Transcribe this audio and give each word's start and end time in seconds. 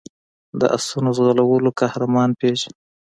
د 0.59 0.61
آسونو 0.77 1.09
ځغلولو 1.17 1.69
قهرمان 1.79 2.29
پېژني. 2.39 2.77